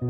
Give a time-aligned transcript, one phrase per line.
[0.00, 0.06] 感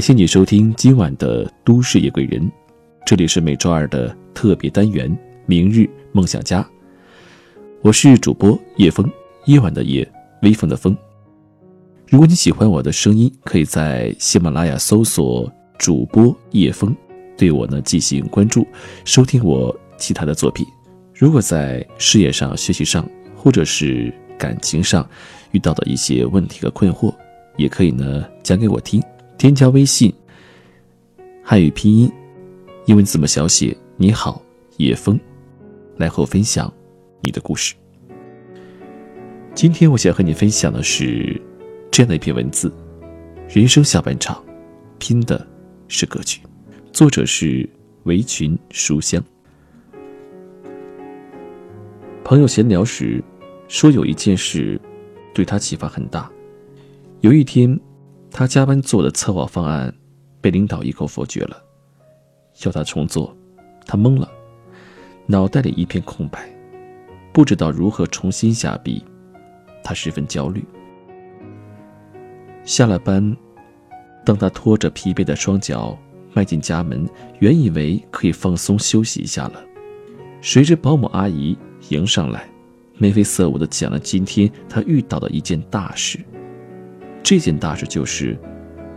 [0.00, 2.40] 谢你收听今晚的《都市夜归人》，
[3.04, 5.10] 这里是每周二的特别单元
[5.44, 6.62] 《明日梦想家》，
[7.82, 9.10] 我是主播叶枫，
[9.46, 10.08] 夜晚的夜，
[10.42, 10.96] 微风的风。
[12.08, 16.94] 如果你喜欢我的声音，可以在喜马拉雅搜索主播叶枫，
[17.36, 18.64] 对我呢进行关注，
[19.04, 20.66] 收听我其他的作品。
[21.14, 25.08] 如果在事业上、学习上，或者是感情上
[25.52, 27.14] 遇到的一些问题和困惑，
[27.56, 29.02] 也可以呢讲给我听。
[29.38, 30.12] 添加微信，
[31.42, 32.12] 汉语拼音，
[32.84, 33.74] 英文字母小写。
[33.96, 34.42] 你好，
[34.76, 35.18] 叶枫，
[35.96, 36.70] 来和我分享
[37.22, 37.74] 你的故事。
[39.54, 41.40] 今天我想和你分享的是
[41.90, 42.70] 这样的一篇文字：
[43.48, 44.44] 人生下半场，
[44.98, 45.46] 拼的
[45.88, 46.40] 是格局。
[46.92, 47.66] 作者是
[48.02, 49.24] 围裙书香。
[52.24, 53.22] 朋友闲聊时
[53.68, 54.80] 说，有一件事
[55.34, 56.30] 对他启发很大。
[57.20, 57.78] 有一天。
[58.36, 59.94] 他加班做的策划方案，
[60.40, 61.62] 被领导一口否决了，
[62.64, 63.32] 要他重做，
[63.86, 64.28] 他懵了，
[65.26, 66.50] 脑袋里一片空白，
[67.32, 69.04] 不知道如何重新下笔，
[69.84, 70.64] 他十分焦虑。
[72.64, 73.36] 下了班，
[74.26, 75.96] 当他拖着疲惫的双脚
[76.32, 77.08] 迈进家门，
[77.38, 79.64] 原以为可以放松休息一下了，
[80.40, 81.56] 谁知保姆阿姨
[81.90, 82.48] 迎上来，
[82.96, 86.18] 眉飞色舞地讲了今天他遇到的一件大事。
[87.22, 88.38] 这件大事就是，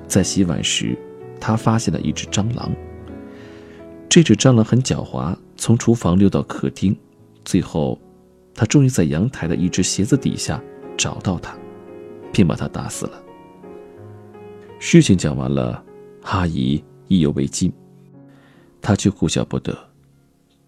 [0.07, 0.97] 在洗碗时，
[1.39, 2.71] 他发现了一只蟑螂。
[4.09, 6.97] 这只蟑螂很狡猾，从厨房溜到客厅，
[7.45, 7.99] 最后，
[8.53, 10.61] 他终于在阳台的一只鞋子底下
[10.97, 11.55] 找到它，
[12.31, 13.21] 并把它打死了。
[14.79, 15.83] 事情讲完了，
[16.23, 17.71] 阿姨意犹未尽，
[18.81, 19.77] 他却哭笑不得，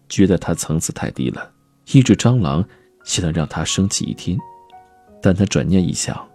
[0.08, 1.50] 觉得他层次太低了，
[1.92, 2.64] 一只蟑螂
[3.16, 4.38] 也能让他生气一天。
[5.22, 6.26] 但他转念一想。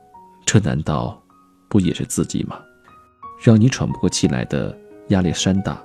[0.46, 1.20] 这难道
[1.68, 2.62] 不也是自己吗？
[3.44, 5.84] 让你喘不过气来的亚历山大，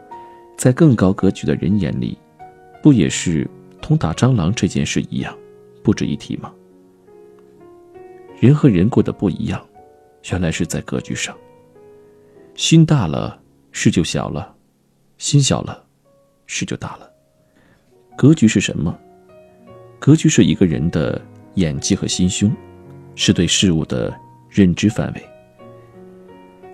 [0.59, 2.17] 在更高格局的人眼里，
[2.83, 3.49] 不也是
[3.81, 5.35] 同打蟑螂这件事一样，
[5.83, 6.53] 不值一提吗？
[8.39, 9.67] 人和人过得不一样，
[10.31, 11.35] 原来是在格局上。
[12.55, 13.41] 心大了，
[13.73, 14.55] 事就小了；
[15.17, 15.83] 心小了，
[16.47, 17.11] 事就大了。
[18.15, 18.97] 格局是什么？
[20.01, 21.21] 格局是一个人的
[21.55, 22.51] 眼界和心胸，
[23.15, 24.13] 是对事物的。
[24.51, 25.23] 认知范围。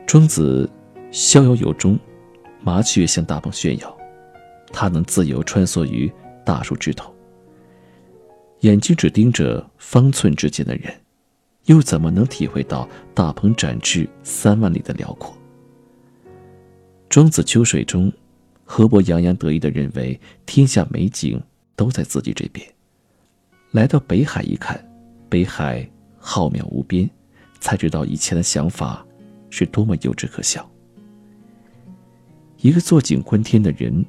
[0.06, 0.66] 庄子
[1.10, 1.98] 逍遥游中，
[2.62, 3.94] 麻雀向大鹏炫耀，
[4.72, 6.10] 它能自由穿梭于
[6.42, 7.14] 大树枝头。
[8.60, 10.90] 眼睛只盯着方寸之间的人，
[11.66, 15.36] 又怎么能体会到大鹏展翅三万里的辽阔？
[17.10, 18.10] 庄子秋水中，
[18.64, 21.38] 河伯洋洋得意地认为天下美景
[21.76, 22.66] 都在自己这边。
[23.72, 24.82] 来到北海一看，
[25.28, 25.88] 北海
[26.18, 27.08] 浩渺无边。
[27.58, 29.04] 才知道以前的想法
[29.50, 30.70] 是多么幼稚可笑。
[32.58, 34.04] 一个坐井观天的人，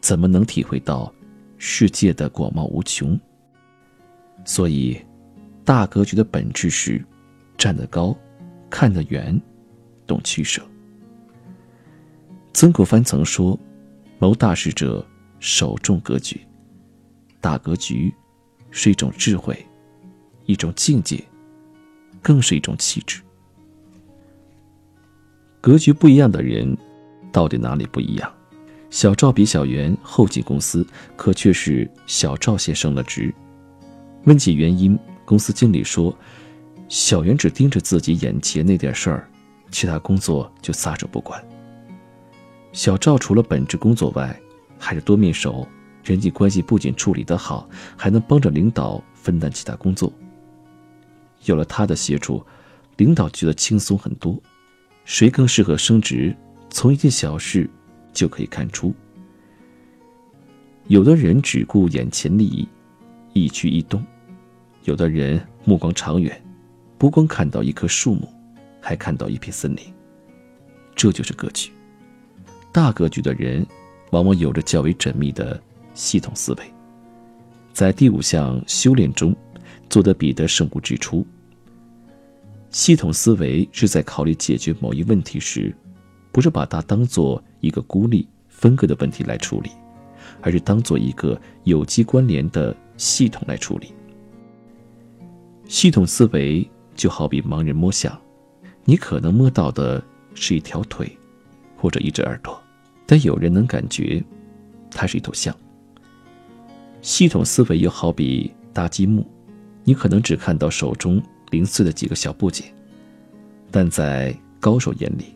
[0.00, 1.10] 怎么能体会到
[1.56, 3.18] 世界的广袤无穷？
[4.44, 5.00] 所以，
[5.64, 7.02] 大格局的本质是
[7.56, 8.14] 站得高，
[8.68, 9.40] 看得远，
[10.06, 10.60] 懂取舍。
[12.52, 13.58] 曾国藩曾说
[14.18, 15.06] ：“谋大事者，
[15.38, 16.40] 首重格局。
[17.40, 18.12] 大格局
[18.70, 19.66] 是一种智慧，
[20.46, 21.22] 一种境界。”
[22.20, 23.22] 更是一种气质。
[25.60, 26.76] 格局不一样的人，
[27.32, 28.30] 到底哪里不一样？
[28.90, 30.84] 小赵比小袁后进公司，
[31.16, 33.32] 可却是小赵先升了职。
[34.24, 36.14] 问起原因，公司经理说
[36.88, 39.30] ：“小袁只盯着自己眼前那点事儿，
[39.70, 41.42] 其他工作就撒手不管。
[42.72, 44.38] 小赵除了本职工作外，
[44.76, 45.66] 还是多面手，
[46.08, 50.10] 人际关系不仅处理得好，还能帮着领导分担其他工作。”
[51.44, 52.44] 有了他的协助，
[52.96, 54.40] 领导觉得轻松很多。
[55.04, 56.34] 谁更适合升职，
[56.70, 57.68] 从一件小事
[58.12, 58.94] 就可以看出。
[60.86, 62.66] 有的人只顾眼前利益，
[63.34, 64.00] 一举一动；
[64.84, 66.42] 有的人目光长远，
[66.96, 68.28] 不光看到一棵树木，
[68.80, 69.82] 还看到一片森林。
[70.94, 71.70] 这就是格局。
[72.72, 73.66] 大格局的人，
[74.10, 75.62] 往往有着较为缜密的
[75.98, 76.62] 系统思维。
[77.72, 79.34] 在第五项修炼中。
[79.90, 81.26] 做得比得胜物之初。
[82.68, 85.74] 系统思维是在考虑解决某一问题时，
[86.30, 89.70] 不是把它当做一个孤立分割的问题来处理，
[90.42, 93.94] 而是当做一个有机关联的系统来处理。
[95.66, 98.20] 系统思维就好比盲人摸象，
[98.84, 100.04] 你可能摸到的
[100.34, 101.10] 是一条腿，
[101.78, 102.62] 或者一只耳朵，
[103.06, 104.22] 但有人能感觉
[104.90, 105.56] 它是一头象。
[107.00, 109.26] 系统思维又好比搭积木，
[109.84, 112.66] 你可能只看到手中零碎的几个小部件，
[113.70, 115.34] 但在高手眼里，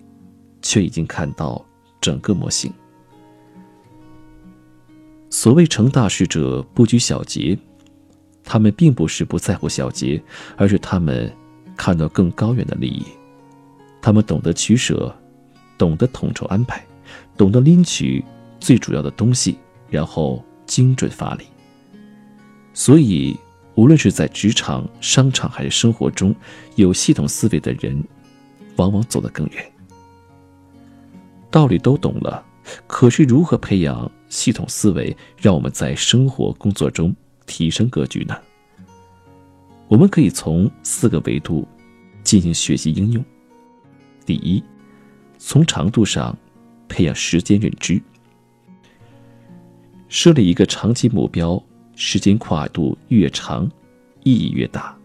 [0.61, 1.65] 却已经看到
[2.01, 2.73] 整个模型。
[5.31, 7.57] 所谓成大事者不拘小节，
[8.45, 10.23] 他们并不是不在乎小节，
[10.57, 11.33] 而是他们
[11.77, 13.05] 看到更高远的利益。
[14.03, 15.15] 他们懂得取舍，
[15.79, 16.85] 懂得统筹安排，
[17.37, 18.23] 懂得拎取
[18.61, 19.57] 最主要的东西，
[19.89, 21.45] 然后精准发力。
[22.75, 23.37] 所以，
[23.75, 26.35] 无论是在职场、商场还是生活中，
[26.77, 28.03] 有系统思维的人，
[28.77, 29.73] 往往走得更远。
[31.51, 32.45] 道理都懂了，
[32.87, 37.15] 可是如何培养系统思维，让我们在生活工作中
[37.47, 38.35] 提升格局呢？
[39.89, 41.69] 我们可以从四个维度
[42.25, 43.23] 进行学习应用。
[44.25, 44.63] 第一，
[45.37, 46.35] 从长度上
[46.89, 48.01] 培养时间认知，
[50.09, 51.63] 设立一个长期目标。
[51.95, 53.71] 时间跨度越长，
[54.23, 54.97] 意义越大。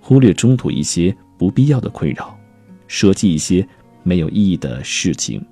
[0.00, 2.38] 忽略中途一些不必要的困扰，
[2.86, 3.66] 舍弃一些
[4.04, 5.44] 没有意义的事情，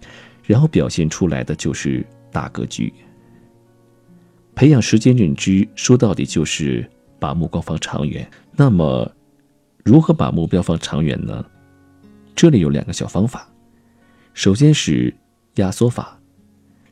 [0.44, 2.93] 然后表现出来的就是大格局。
[4.55, 6.88] 培养时间认知，说到底就是
[7.19, 8.31] 把目光放长远。
[8.52, 9.11] 那么，
[9.85, 11.44] 如何把目标放长远呢？
[12.37, 13.49] 这里有两个小方法。
[14.32, 15.12] 首先是
[15.56, 16.17] 压缩法，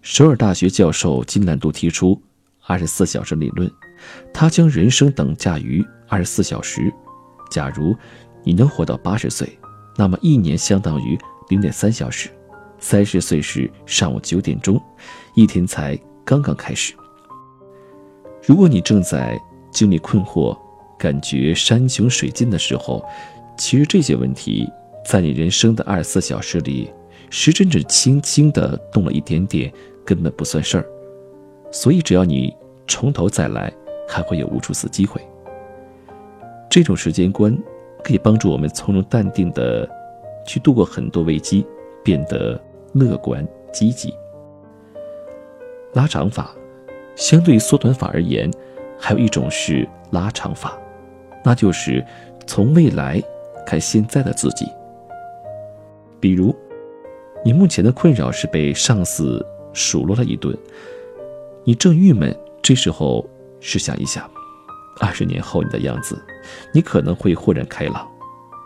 [0.01, 2.21] 首尔大学教授金南度提出
[2.67, 3.71] 二十四小时理论。
[4.33, 6.93] 他将人生等价于二十四小时。
[7.51, 7.95] 假如
[8.43, 9.59] 你能活到八十岁，
[9.97, 11.19] 那么一年相当于
[11.49, 12.29] 零点三小时。
[12.79, 14.81] 三十岁时上午九点钟，
[15.37, 16.95] 一天才刚刚开始。
[18.45, 19.41] 如果你正在
[19.71, 20.59] 经历困惑、
[20.99, 23.05] 感觉山穷水尽的时候，
[23.57, 24.69] 其实这些问题
[25.07, 26.91] 在你人生的二十四小时里，
[27.31, 29.73] 时针只轻轻地动了一点点，
[30.05, 30.87] 根本不算事儿。
[31.71, 32.53] 所以，只要你
[32.89, 33.73] 从头再来。
[34.09, 35.21] 还会有无数次机会。
[36.69, 37.57] 这种时间观
[38.03, 39.89] 可以帮助我们从容淡定的
[40.47, 41.67] 去度过很多危机，
[42.03, 42.59] 变得
[42.95, 44.15] 乐观积极。
[45.93, 46.55] 拉长法，
[47.15, 48.51] 相对于缩短法而言，
[48.99, 50.79] 还有一种是拉长法，
[51.45, 52.03] 那就是
[52.47, 53.23] 从未来
[53.67, 54.67] 看现在的自己。
[56.19, 56.55] 比如，
[57.45, 59.45] 你目前的困扰是被上司
[59.75, 60.57] 数落了一顿，
[61.65, 63.23] 你正郁闷，这时候。
[63.63, 64.29] 试想一下，
[65.01, 66.21] 二十年后你的样子，
[66.75, 68.07] 你可能会豁然开朗。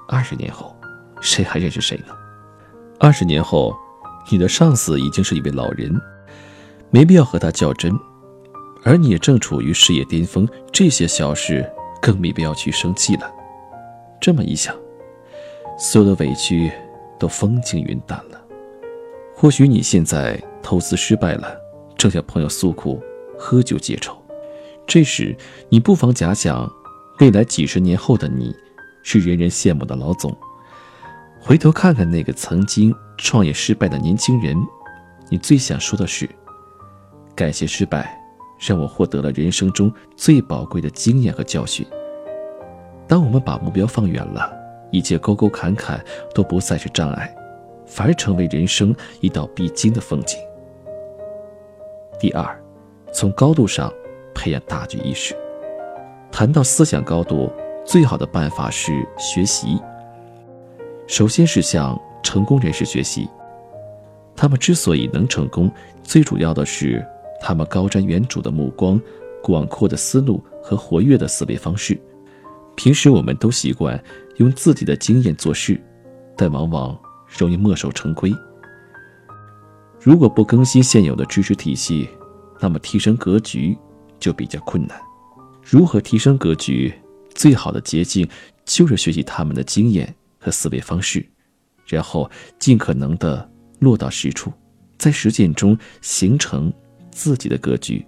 [0.09, 0.75] 二十年后，
[1.21, 2.15] 谁还认识谁呢？
[2.99, 3.77] 二十年后，
[4.31, 5.95] 你的上司已经是一位老人，
[6.91, 7.93] 没必要和他较真，
[8.85, 11.71] 而你也正处于事业巅峰，这些小事
[12.01, 13.31] 更没必要去生气了。
[14.19, 14.75] 这么一想，
[15.79, 16.73] 所有的委屈
[17.19, 18.41] 都风轻云淡了。
[19.35, 21.55] 或许你现在投资失败了，
[21.99, 22.99] 正向朋友诉苦，
[23.39, 24.17] 喝酒解愁。
[24.87, 25.37] 这时，
[25.69, 26.71] 你不妨假想，
[27.19, 28.55] 未来几十年后的你，
[29.03, 30.35] 是人人羡慕的老总。
[31.41, 34.57] 回头看看那个曾经创业失败的年轻人，
[35.29, 36.29] 你最想说的是：
[37.35, 38.17] 感谢失败，
[38.61, 41.85] 让我获得了人生中最宝贵的经验和教训。
[43.09, 44.53] 当我们把目标放远了，
[44.93, 47.35] 一切沟沟坎坎都不再是障碍，
[47.87, 50.39] 反而成为人生一道必经的风景。
[52.21, 52.57] 第二，
[53.13, 53.93] 从高度上。
[54.37, 55.35] 培养大局意识。
[56.31, 57.51] 谈到思想高度，
[57.85, 59.81] 最好的办法是学习。
[61.07, 63.29] 首先是向成功人士学习，
[64.37, 65.71] 他们之所以能成功，
[66.03, 67.05] 最主要的是
[67.41, 69.01] 他们高瞻远瞩的目光、
[69.43, 71.99] 广阔的思路和活跃的思维方式。
[72.75, 73.99] 平时我们都习惯
[74.37, 75.81] 用自己的经验做事，
[76.37, 76.99] 但往往
[77.39, 78.31] 容易墨守成规。
[79.99, 82.09] 如果不更新现有的知识体系，
[82.61, 83.79] 那么提升格局。
[84.19, 85.01] 就比较困难。
[85.63, 86.95] 如何提升格局？
[87.35, 88.27] 最好的捷径
[88.65, 91.23] 就是学习他们的经验和思维方式，
[91.87, 93.47] 然后尽可能的
[93.79, 94.51] 落到实处，
[94.97, 96.73] 在实践中形成
[97.11, 98.03] 自己的格局。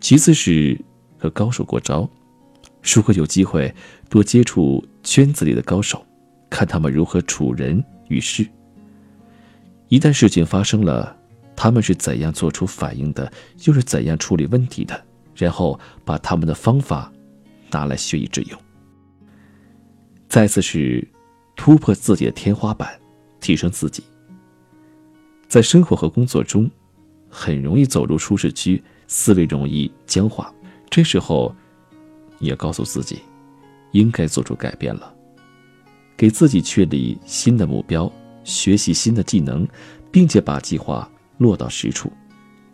[0.00, 0.80] 其次是
[1.18, 2.08] 和高手过招。
[2.82, 3.72] 如果有机会
[4.08, 6.02] 多接触圈子里的高手，
[6.48, 8.48] 看他们如何处人与事。
[9.88, 11.14] 一旦事情发生了，
[11.62, 13.32] 他们是怎样做出反应的，
[13.66, 15.00] 又是怎样处理问题的？
[15.36, 17.12] 然后把他们的方法
[17.70, 18.60] 拿来学以致用。
[20.28, 21.06] 再次是
[21.54, 23.00] 突破自己的天花板，
[23.38, 24.02] 提升自己。
[25.46, 26.68] 在生活和工作中，
[27.28, 30.52] 很容易走入舒适区，思维容易僵化。
[30.90, 31.54] 这时候，
[32.40, 33.20] 你要告诉自己，
[33.92, 35.14] 应该做出改变了，
[36.16, 39.64] 给自己确立新的目标，学习新的技能，
[40.10, 41.08] 并且把计划。
[41.38, 42.12] 落到实处，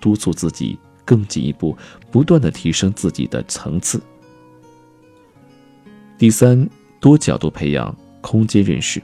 [0.00, 1.76] 督促自己更进一步，
[2.10, 4.00] 不断的提升自己的层次。
[6.16, 6.68] 第三，
[7.00, 9.02] 多角度培养空间认识。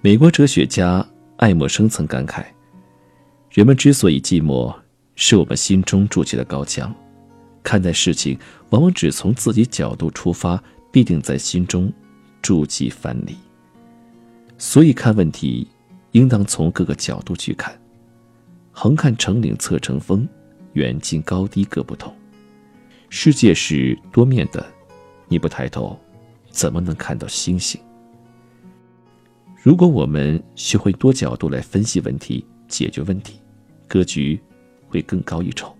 [0.00, 1.06] 美国哲学家
[1.36, 2.44] 爱默生曾感慨
[3.50, 4.74] ：“人们之所以寂寞，
[5.14, 6.94] 是我们心中筑起的高墙，
[7.62, 8.38] 看待事情
[8.70, 11.92] 往往只从自己角度出发，必定在心中
[12.42, 13.36] 筑起藩篱。
[14.58, 15.66] 所以看问题，
[16.12, 17.76] 应当从各个角度去看，
[18.78, 20.28] 横看成岭侧成峰。”
[20.74, 22.14] 远近高低各不同，
[23.08, 24.62] 世界是多面的，
[25.26, 25.98] 你不抬头，
[26.50, 27.80] 怎么能看到星星？
[29.62, 33.40] 如果我们学会多角度来分析问题、解决问题，
[33.88, 34.38] 格局
[34.86, 35.74] 会更高一筹。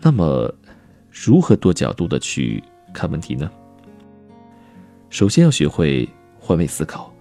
[0.00, 0.54] 那么，
[1.10, 2.62] 如何多角度的去
[2.94, 3.50] 看问题呢？
[5.08, 7.12] 首先要学会换位思考。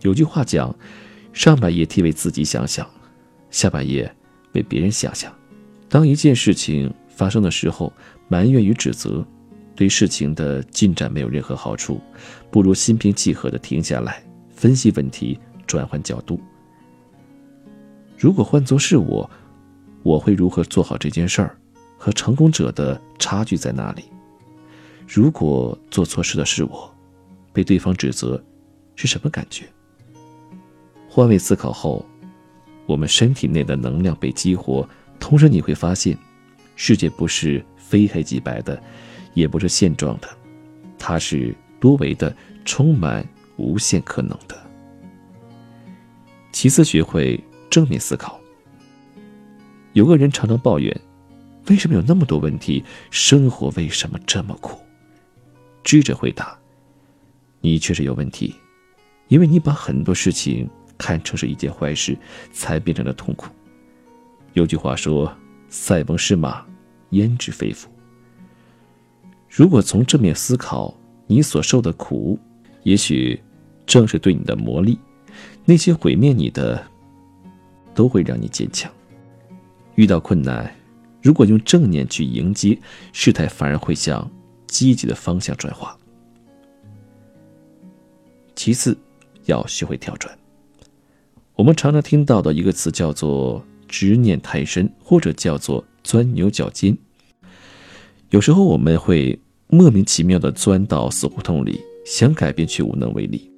[0.00, 0.74] 有句话讲
[1.32, 2.84] ：“上半夜替为自己想想，
[3.52, 4.12] 下半夜。”
[4.54, 5.34] 为别人想想，
[5.88, 7.90] 当一件事情发生的时候，
[8.28, 9.26] 埋怨与指责，
[9.74, 11.98] 对事情的进展没有任何好处，
[12.50, 14.22] 不如心平气和的停下来，
[14.54, 16.38] 分析问题，转换角度。
[18.18, 19.30] 如果换作是我，
[20.02, 21.56] 我会如何做好这件事儿？
[21.96, 24.04] 和成功者的差距在哪里？
[25.08, 26.94] 如果做错事的是我，
[27.54, 28.44] 被对方指责，
[28.96, 29.64] 是什么感觉？
[31.08, 32.04] 换位思考后。
[32.86, 34.88] 我们身体内的能量被激活，
[35.20, 36.16] 同时你会发现，
[36.74, 38.82] 世界不是非黑即白的，
[39.34, 40.28] 也不是现状的，
[40.98, 42.34] 它是多维的，
[42.64, 44.60] 充满无限可能的。
[46.50, 48.38] 其次，学会正面思考。
[49.92, 51.00] 有个人常常抱怨，
[51.68, 52.84] 为什么有那么多问题？
[53.10, 54.78] 生活为什么这么苦？
[55.84, 56.58] 智者回答：
[57.60, 58.54] 你确实有问题，
[59.28, 60.68] 因为你把很多事情。
[61.02, 62.16] 看成是一件坏事，
[62.52, 63.48] 才变成了痛苦。
[64.52, 65.36] 有句话说
[65.68, 66.64] ：“塞翁失马，
[67.10, 67.88] 焉知非福。”
[69.50, 70.94] 如果从正面思考，
[71.26, 72.38] 你所受的苦，
[72.84, 73.42] 也许
[73.84, 74.96] 正是对你的磨砺。
[75.64, 76.80] 那些毁灭你的，
[77.94, 78.90] 都会让你坚强。
[79.96, 80.72] 遇到困难，
[81.20, 82.78] 如果用正念去迎接，
[83.12, 84.30] 事态反而会向
[84.68, 85.98] 积极的方向转化。
[88.54, 88.96] 其次，
[89.46, 90.38] 要学会跳转。
[91.54, 96.96] 我们常常听到的一个词叫做“执念太深”，或者叫做“钻牛角尖”。
[98.30, 103.50] 有时候我们会莫名其妙地钻到死胡同里，想改变却无能为力。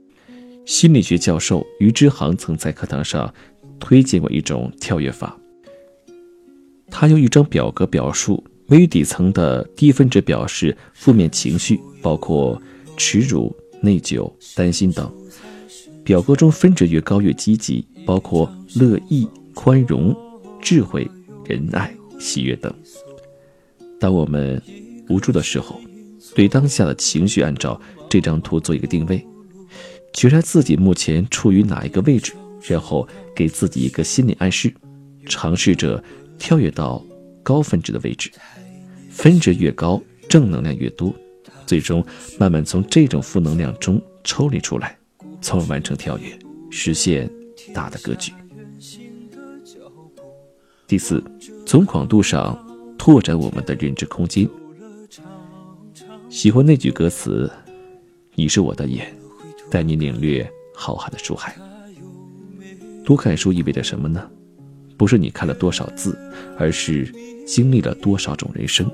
[0.66, 3.32] 心理学教授于之航曾在课堂上
[3.78, 5.38] 推荐过一种跳跃法。
[6.90, 12.60] 他用一张表格表述：位于底层的低分值表示负面情绪，包括
[12.96, 15.12] 耻辱、内疚、担心等。
[16.04, 20.14] 表格中分值越高越积极，包括乐意、宽容、
[20.60, 21.10] 智慧、
[21.46, 22.72] 仁爱、喜悦等。
[23.98, 24.60] 当我们
[25.08, 25.80] 无助的时候，
[26.34, 29.26] 对当下的情绪按照这张图做一个定位，
[30.12, 32.34] 觉察自己目前处于哪一个位置，
[32.68, 34.72] 然后给自己一个心理暗示，
[35.26, 36.02] 尝试着
[36.38, 37.02] 跳跃到
[37.42, 38.30] 高分值的位置。
[39.08, 41.14] 分值越高，正能量越多，
[41.66, 42.04] 最终
[42.38, 44.98] 慢慢从这种负能量中抽离出来。
[45.44, 46.38] 从而完成跳跃，
[46.70, 47.30] 实现
[47.74, 48.32] 大的格局。
[50.86, 51.22] 第四，
[51.66, 52.58] 从广度上
[52.96, 54.48] 拓展我们的认知空间。
[56.30, 57.52] 喜欢那句歌词
[58.34, 59.14] ：“你是我的眼，
[59.70, 61.54] 带你领略浩瀚的书海。”
[63.04, 64.26] 多看书意味着什么呢？
[64.96, 66.18] 不是你看了多少字，
[66.56, 67.12] 而是
[67.46, 68.90] 经历了多少种人生。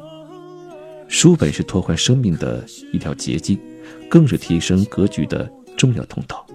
[1.06, 3.56] 书本是拓宽生命的一条捷径，
[4.08, 5.48] 更是提升格局的。
[5.80, 6.46] 重要通道。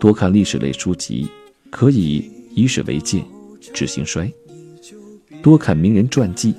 [0.00, 1.28] 多看历史类书籍，
[1.70, 3.22] 可以以史为鉴，
[3.74, 4.32] 知兴衰；
[5.42, 6.54] 多看名人传记，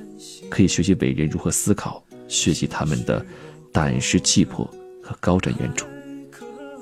[0.47, 3.25] 可以学习伟人如何思考，学习他们的
[3.71, 4.63] 胆识气魄
[5.01, 5.85] 和高瞻远瞩；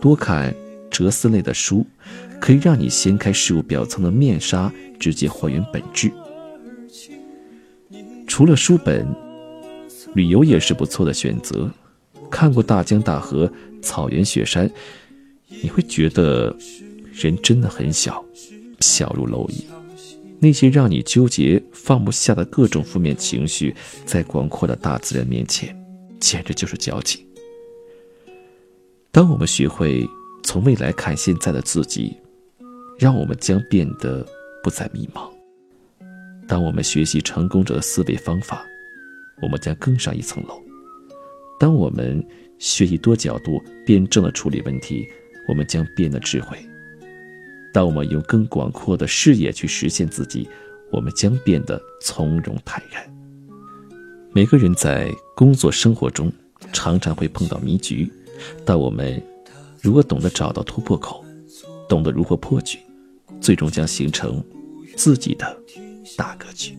[0.01, 0.53] 多看
[0.91, 1.85] 哲思类的书，
[2.41, 4.69] 可以让你掀开事物表层的面纱，
[4.99, 6.11] 直接还原本质。
[8.27, 9.07] 除了书本，
[10.13, 11.71] 旅游也是不错的选择。
[12.29, 13.51] 看过大江大河。
[13.79, 14.69] 草原雪山，
[15.61, 16.53] 你会觉得
[17.13, 18.25] 人真的很小，
[18.79, 19.65] 小如蝼蚁。
[20.39, 25.73] 那些让你纠结放不下的各种负面情绪，在广阔的大自然面前，
[26.19, 27.23] 简直就是矫情。
[29.11, 30.05] 当我们学会
[30.43, 32.17] 从未来看现在的自己，
[32.97, 34.25] 让我们将变得
[34.63, 35.31] 不再迷茫。
[36.47, 38.65] 当我们学习成功者的思维方法，
[39.41, 40.66] 我们将更上一层楼。
[41.59, 42.25] 当我们。
[42.59, 45.07] 学习多角度辩证的处理问题，
[45.47, 46.57] 我们将变得智慧。
[47.71, 50.49] 当我们用更广阔的视野去实现自己，
[50.91, 53.07] 我们将变得从容坦然。
[54.31, 56.33] 每个人在工作生活中
[56.73, 58.11] 常常会碰到迷局，
[58.65, 59.21] 但我们
[59.79, 61.23] 如果懂得找到突破口，
[61.87, 62.79] 懂得如何破局，
[63.39, 64.43] 最终将形成
[64.95, 65.55] 自己的
[66.17, 66.75] 大格局。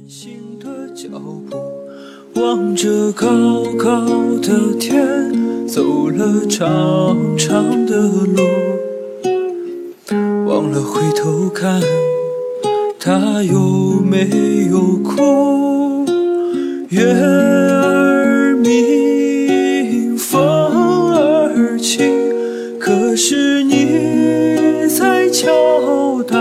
[2.40, 3.26] 望着高
[3.76, 4.00] 高
[4.40, 8.42] 的天，走了长长的路，
[10.46, 11.82] 忘了回头看，
[13.00, 16.06] 他有没有哭？
[16.90, 20.40] 月儿明，风
[21.14, 22.08] 儿轻，
[22.78, 26.38] 可是你在敲打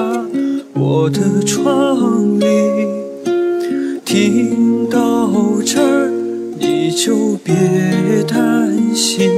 [0.73, 2.47] 我的窗棂。
[4.05, 5.27] 听到
[5.69, 6.09] 这儿，
[6.57, 7.53] 你就别
[8.25, 9.29] 担心。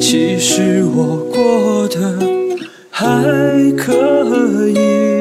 [0.00, 2.18] 其实我过得
[2.90, 3.06] 还
[3.76, 5.11] 可以。